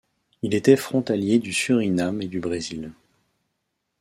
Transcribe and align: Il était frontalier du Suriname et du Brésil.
Il 0.41 0.55
était 0.55 0.77
frontalier 0.77 1.37
du 1.37 1.53
Suriname 1.53 2.23
et 2.23 2.27
du 2.27 2.39
Brésil. 2.39 2.91